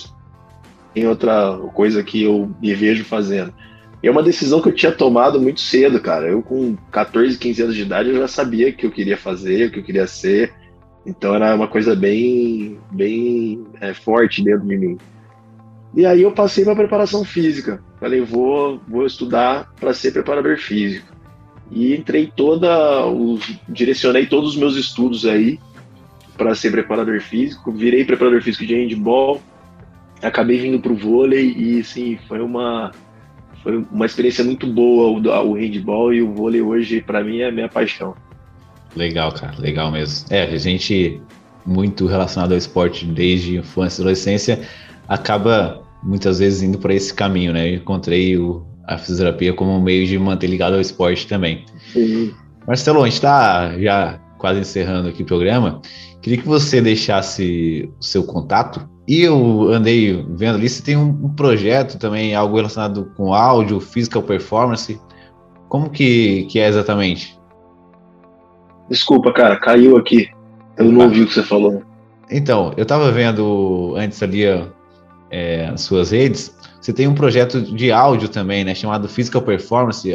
[0.96, 3.52] em outra coisa que eu me vejo fazendo.
[4.02, 6.26] E é uma decisão que eu tinha tomado muito cedo, cara.
[6.26, 9.68] Eu com 14, 15 anos de idade, eu já sabia o que eu queria fazer,
[9.68, 10.54] o que eu queria ser.
[11.04, 14.98] Então era uma coisa bem, bem é, forte dentro de mim.
[15.94, 17.82] E aí eu passei para preparação física.
[17.98, 21.12] Falei, vou, vou estudar para ser preparador físico.
[21.70, 25.58] E entrei toda, os, direcionei todos os meus estudos aí
[26.36, 27.70] para ser preparador físico.
[27.72, 29.42] Virei preparador físico de handball.
[30.22, 32.92] Acabei vindo para o vôlei e sim, foi uma
[33.62, 37.48] foi uma experiência muito boa o, o handball e o vôlei hoje para mim é
[37.48, 38.14] a minha paixão.
[38.96, 40.26] Legal, cara, legal mesmo.
[40.30, 41.20] É, a gente
[41.64, 44.60] muito relacionado ao esporte desde infância e adolescência
[45.06, 47.70] acaba muitas vezes indo para esse caminho, né?
[47.70, 51.64] Eu encontrei o, a fisioterapia como um meio de manter ligado ao esporte também.
[52.66, 55.80] Marcelo, a gente está já quase encerrando aqui o programa.
[56.22, 58.88] Queria que você deixasse o seu contato.
[59.10, 64.22] E eu andei vendo ali, você tem um, projeto também, algo relacionado com áudio, physical
[64.22, 65.00] performance.
[65.68, 67.36] Como que, que é exatamente?
[68.88, 70.30] Desculpa, cara, caiu aqui.
[70.76, 71.04] Eu não ah.
[71.06, 71.82] ouvi o que você falou.
[72.30, 74.44] Então, eu estava vendo antes ali
[75.28, 78.76] é, as suas redes, você tem um projeto de áudio também, né?
[78.76, 80.08] Chamado Physical Performance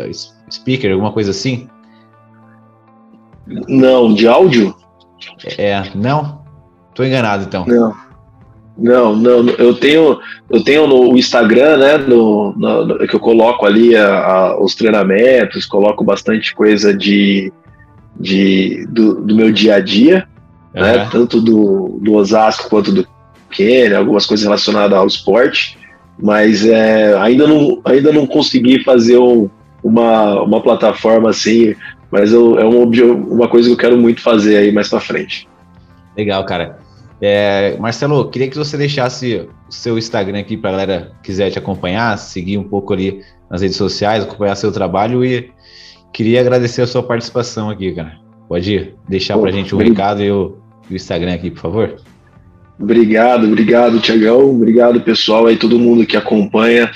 [0.49, 1.67] Speaker, alguma coisa assim?
[3.67, 4.73] Não, de áudio?
[5.57, 6.45] É, não?
[6.93, 7.65] Tô enganado então.
[7.65, 8.05] Não.
[8.78, 10.19] Não, não, eu tenho,
[10.49, 14.76] eu tenho no Instagram, né, no, no, no que eu coloco ali a, a, os
[14.76, 17.53] treinamentos, coloco bastante coisa de,
[18.19, 20.28] de do, do meu dia a dia,
[20.76, 20.82] uhum.
[20.82, 23.07] né, tanto do, do Osasco quanto do
[23.49, 25.78] Quênia, algumas coisas relacionadas ao esporte,
[26.21, 29.49] mas é, ainda, não, ainda não consegui fazer um,
[29.82, 31.73] uma, uma plataforma assim,
[32.11, 35.47] mas eu, é uma, uma coisa que eu quero muito fazer aí mais para frente.
[36.17, 36.84] Legal, cara.
[37.28, 41.49] É, Marcelo, queria que você deixasse o seu Instagram aqui para a galera que quiser
[41.49, 43.19] te acompanhar, seguir um pouco ali
[43.49, 45.49] nas redes sociais, acompanhar seu trabalho e
[46.13, 48.19] queria agradecer a sua participação aqui, cara.
[48.47, 50.57] Pode deixar para a gente o recado e o,
[50.88, 51.95] e o Instagram aqui, por favor?
[52.80, 54.51] Obrigado, obrigado, Tiagão.
[54.51, 56.91] Obrigado, pessoal aí, todo mundo que acompanha.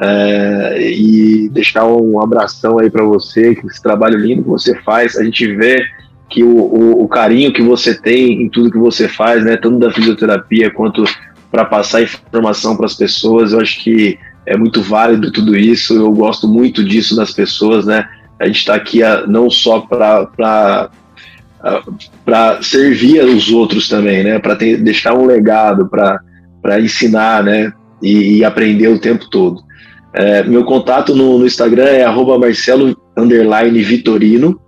[0.00, 5.16] É, e deixar um abração aí para você, que esse trabalho lindo que você faz.
[5.16, 5.84] A gente vê
[6.28, 9.78] que o, o, o, carinho que você tem em tudo que você faz, né, tanto
[9.78, 11.04] da fisioterapia quanto
[11.50, 15.94] para passar informação para as pessoas, eu acho que é muito válido tudo isso.
[15.94, 18.08] Eu gosto muito disso das pessoas, né?
[18.40, 20.90] A gente está aqui a, não só para
[22.24, 24.38] para servir os outros também, né?
[24.40, 27.72] Para deixar um legado, para ensinar, né?
[28.02, 29.62] E, e, aprender o tempo todo.
[30.12, 32.96] É, meu contato no, no Instagram é @marcelo
[33.84, 34.60] Vitorino.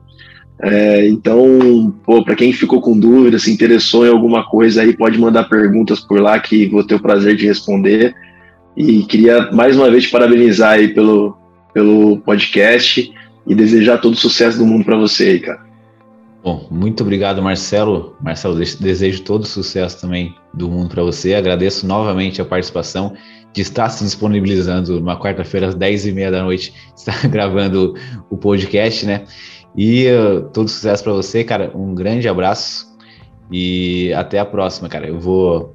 [0.61, 1.93] É, então,
[2.25, 6.21] para quem ficou com dúvida, se interessou em alguma coisa aí, pode mandar perguntas por
[6.21, 8.15] lá que vou ter o prazer de responder.
[8.77, 11.37] E queria mais uma vez te parabenizar aí pelo,
[11.73, 13.13] pelo podcast
[13.47, 15.65] e desejar todo o sucesso do mundo para você aí, cara.
[16.43, 18.17] Bom, muito obrigado, Marcelo.
[18.21, 21.35] Marcelo, desejo todo o sucesso também do mundo para você.
[21.35, 23.15] Agradeço novamente a participação
[23.53, 27.95] de estar se disponibilizando numa quarta-feira às 10h30 da noite, estar gravando
[28.29, 29.25] o podcast, né?
[29.77, 31.71] E uh, todo sucesso para você, cara.
[31.75, 32.95] Um grande abraço
[33.51, 35.07] e até a próxima, cara.
[35.07, 35.75] Eu vou.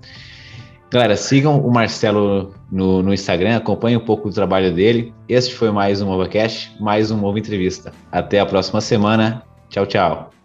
[0.92, 5.14] Galera, sigam o Marcelo no, no Instagram, acompanhem um pouco do trabalho dele.
[5.28, 7.92] Este foi mais um MovaCast, mais um Mova Entrevista.
[8.12, 9.44] Até a próxima semana.
[9.70, 10.39] Tchau, tchau.